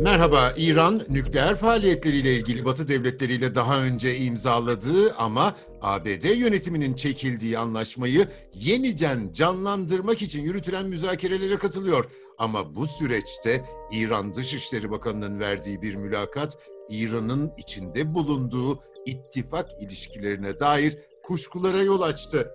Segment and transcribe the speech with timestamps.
[0.00, 8.28] Merhaba, İran nükleer faaliyetleriyle ilgili Batı devletleriyle daha önce imzaladığı ama ABD yönetiminin çekildiği anlaşmayı
[8.54, 12.10] yeniden canlandırmak için yürütülen müzakerelere katılıyor.
[12.38, 16.58] Ama bu süreçte İran Dışişleri Bakanı'nın verdiği bir mülakat
[16.90, 22.50] İran'ın içinde bulunduğu ittifak ilişkilerine dair kuşkulara yol açtı.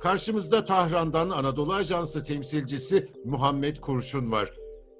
[0.00, 4.50] Karşımızda Tahran'dan Anadolu Ajansı temsilcisi Muhammed Kurşun var.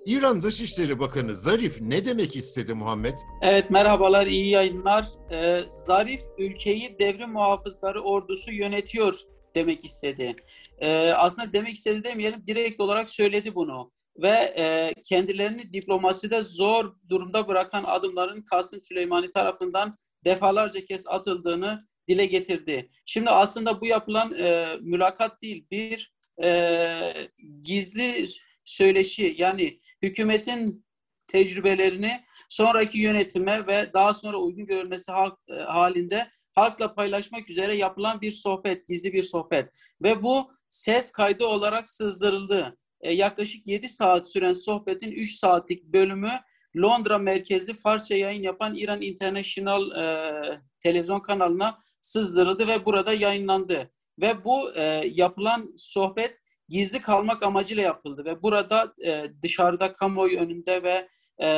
[0.07, 3.19] İran Dışişleri Bakanı Zarif ne demek istedi Muhammed?
[3.43, 5.07] Evet merhabalar, iyi yayınlar.
[5.33, 9.15] Ee, Zarif ülkeyi devrim muhafızları ordusu yönetiyor
[9.55, 10.37] demek istedi.
[10.79, 13.91] Ee, aslında demek istedi demeyelim, direkt olarak söyledi bunu.
[14.17, 19.91] Ve e, kendilerini diplomaside zor durumda bırakan adımların Kasım Süleymani tarafından
[20.25, 21.79] defalarca kez atıldığını
[22.09, 22.91] dile getirdi.
[23.05, 26.15] Şimdi aslında bu yapılan e, mülakat değil, bir
[26.45, 27.31] e,
[27.63, 28.27] gizli
[28.65, 30.85] söyleşi yani hükümetin
[31.27, 38.21] tecrübelerini sonraki yönetime ve daha sonra uygun görülmesi halk, e, halinde halkla paylaşmak üzere yapılan
[38.21, 39.69] bir sohbet, gizli bir sohbet.
[40.03, 42.77] Ve bu ses kaydı olarak sızdırıldı.
[43.01, 46.31] E, yaklaşık 7 saat süren sohbetin 3 saatlik bölümü
[46.77, 53.91] Londra merkezli Farsça yayın yapan İran International e, televizyon kanalına sızdırıldı ve burada yayınlandı.
[54.21, 54.83] Ve bu e,
[55.15, 61.09] yapılan sohbet gizli kalmak amacıyla yapıldı ve burada e, dışarıda kamuoyu önünde ve
[61.43, 61.49] e,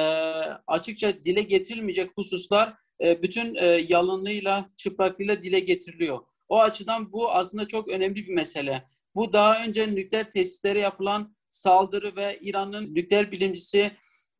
[0.66, 6.18] açıkça dile getirilmeyecek hususlar e, bütün e, yalınlığıyla, çıplaklığıyla dile getiriliyor.
[6.48, 8.84] O açıdan bu aslında çok önemli bir mesele.
[9.14, 13.92] Bu daha önce nükleer tesislere yapılan saldırı ve İran'ın nükleer bilimcisi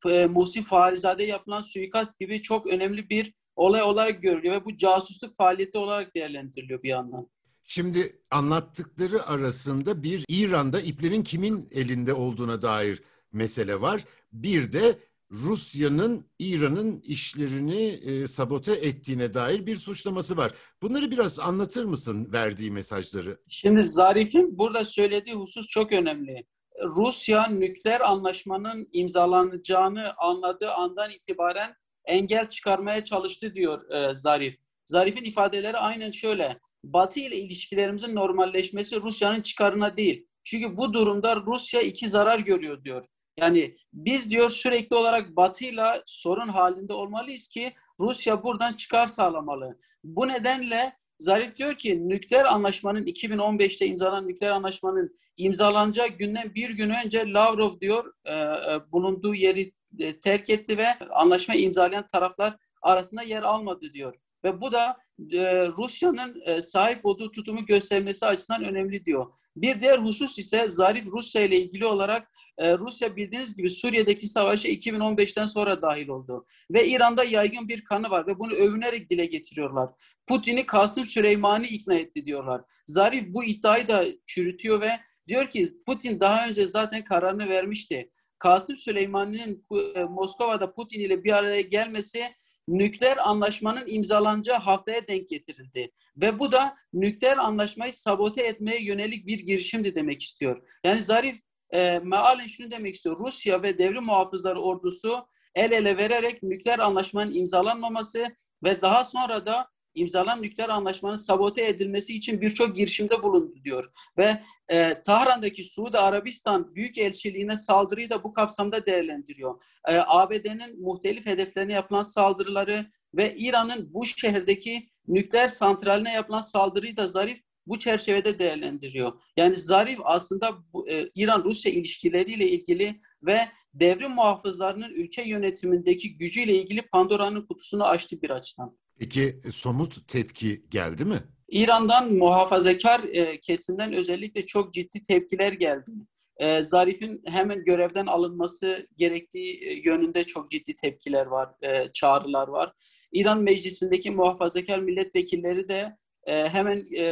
[0.09, 5.37] e, Muhsin Farizade yapılan suikast gibi çok önemli bir olay olarak görülüyor ve bu casusluk
[5.37, 7.29] faaliyeti olarak değerlendiriliyor bir yandan.
[7.65, 14.05] Şimdi anlattıkları arasında bir İran'da iplerin kimin elinde olduğuna dair mesele var.
[14.33, 14.99] Bir de
[15.31, 20.53] Rusya'nın İran'ın işlerini e, sabote ettiğine dair bir suçlaması var.
[20.83, 23.39] Bunları biraz anlatır mısın verdiği mesajları?
[23.49, 26.47] Şimdi Zarif'in burada söylediği husus çok önemli.
[26.85, 31.75] Rusya nükleer anlaşmanın imzalanacağını anladığı andan itibaren
[32.05, 34.57] engel çıkarmaya çalıştı diyor e, Zarif.
[34.87, 36.59] Zarif'in ifadeleri aynen şöyle.
[36.85, 40.27] Batı ile ilişkilerimizin normalleşmesi Rusya'nın çıkarına değil.
[40.45, 43.05] Çünkü bu durumda Rusya iki zarar görüyor diyor.
[43.37, 49.79] Yani biz diyor sürekli olarak Batı ile sorun halinde olmalıyız ki Rusya buradan çıkar sağlamalı.
[50.05, 56.91] Bu nedenle Zarif diyor ki nükleer anlaşmanın 2015'te imzalanan nükleer anlaşmanın imzalanacağı günden bir gün
[57.05, 63.23] önce Lavrov diyor e, e, bulunduğu yeri e, terk etti ve anlaşma imzalayan taraflar arasında
[63.23, 64.15] yer almadı diyor.
[64.45, 64.97] Ve bu da
[65.33, 69.27] e, Rusya'nın e, sahip olduğu tutumu göstermesi açısından önemli diyor.
[69.57, 74.69] Bir diğer husus ise Zarif Rusya ile ilgili olarak e, Rusya bildiğiniz gibi Suriye'deki savaşa
[74.69, 76.47] 2015'ten sonra dahil oldu.
[76.71, 79.91] Ve İran'da yaygın bir kanı var ve bunu övünerek dile getiriyorlar.
[80.27, 82.63] Putin'i Kasım Süleymani ikna etti diyorlar.
[82.87, 84.91] Zarif bu iddiayı da çürütüyor ve
[85.29, 88.11] diyor ki Putin daha önce zaten kararını vermişti.
[88.39, 92.25] Kasım Süleymani'nin e, Moskova'da Putin ile bir araya gelmesi
[92.69, 95.91] nükleer anlaşmanın imzalanacağı haftaya denk getirildi.
[96.17, 100.59] Ve bu da nükleer anlaşmayı sabote etmeye yönelik bir girişimdi demek istiyor.
[100.85, 101.41] Yani Zarif
[101.71, 103.19] e, mealen şunu demek istiyor.
[103.19, 108.27] Rusya ve devrim muhafızları ordusu el ele vererek nükleer anlaşmanın imzalanmaması
[108.65, 113.85] ve daha sonra da imzalanan nükleer anlaşmanın sabote edilmesi için birçok girişimde bulundu diyor.
[114.19, 119.63] Ve e, Tahran'daki Suudi Arabistan Büyükelçiliğine saldırıyı da bu kapsamda değerlendiriyor.
[119.89, 127.07] E, ABD'nin muhtelif hedeflerine yapılan saldırıları ve İran'ın bu şehirdeki nükleer santraline yapılan saldırıyı da
[127.07, 129.13] Zarif bu çerçevede değerlendiriyor.
[129.37, 133.39] Yani Zarif aslında bu, e, İran-Rusya ilişkileriyle ilgili ve
[133.75, 138.79] devrim muhafızlarının ülke yönetimindeki gücüyle ilgili Pandora'nın kutusunu açtı bir açıdan.
[138.99, 141.19] Peki e, somut tepki geldi mi?
[141.49, 145.91] İran'dan muhafazakar e, kesimden özellikle çok ciddi tepkiler geldi.
[146.37, 152.73] E, Zarif'in hemen görevden alınması gerektiği e, yönünde çok ciddi tepkiler var, e, çağrılar var.
[153.13, 155.97] İran meclisindeki muhafazakar milletvekilleri de
[156.27, 157.05] e, hemen e,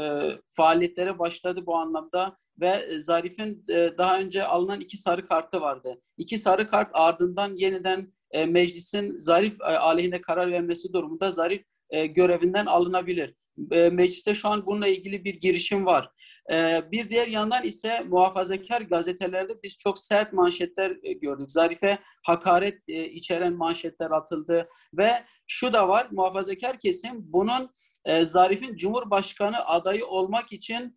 [0.00, 6.00] e, faaliyetlere başladı bu anlamda ve Zarif'in e, daha önce alınan iki sarı kartı vardı.
[6.16, 12.06] İki sarı kart ardından yeniden e, meclisin Zarif e, aleyhine karar vermesi durumunda Zarif e,
[12.06, 13.34] görevinden alınabilir.
[13.70, 16.10] E, mecliste şu an bununla ilgili bir girişim var.
[16.52, 20.90] E, bir diğer yandan ise muhafazakar gazetelerde biz çok sert manşetler
[21.22, 21.50] gördük.
[21.50, 25.10] Zarif'e hakaret içeren manşetler atıldı ve
[25.46, 27.70] şu da var muhafazakar kesim bunun
[28.22, 30.96] Zarif'in Cumhurbaşkanı adayı olmak için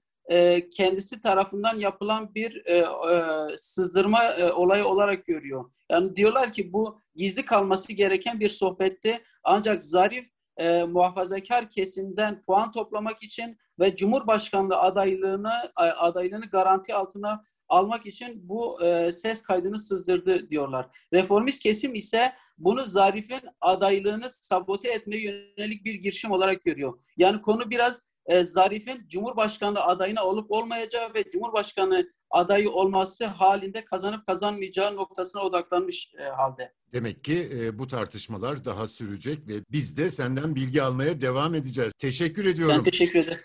[0.71, 5.71] kendisi tarafından yapılan bir e, e, sızdırma e, olayı olarak görüyor.
[5.91, 9.23] Yani diyorlar ki bu gizli kalması gereken bir sohbetti.
[9.43, 10.27] Ancak Zarif
[10.57, 18.83] e, muhafazakar kesimden puan toplamak için ve Cumhurbaşkanlığı adaylığını adaylığını garanti altına almak için bu
[18.85, 20.87] e, ses kaydını sızdırdı diyorlar.
[21.13, 26.99] Reformist kesim ise bunu Zarif'in adaylığını sabote etmeye yönelik bir girişim olarak görüyor.
[27.17, 34.27] Yani konu biraz e, Zarif'in Cumhurbaşkanlığı adayına olup olmayacağı ve Cumhurbaşkanı adayı olması halinde kazanıp
[34.27, 36.73] kazanmayacağı noktasına odaklanmış e, halde.
[36.93, 41.93] Demek ki e, bu tartışmalar daha sürecek ve biz de senden bilgi almaya devam edeceğiz.
[41.97, 42.75] Teşekkür ediyorum.
[42.77, 43.41] Ben teşekkür ederim.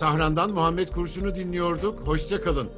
[0.00, 2.00] Tahran'dan Muhammed Kurşun'u dinliyorduk.
[2.06, 2.70] Hoşça kalın.